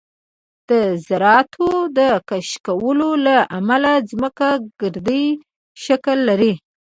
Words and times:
د 0.69 0.71
ذراتو 1.07 1.67
د 1.97 1.99
کشکولو 2.29 3.09
له 3.25 3.35
امله 3.57 3.91
ځمکه 4.09 4.49
ګردی 4.79 5.25
شکل 5.83 6.17
لري 6.29 6.53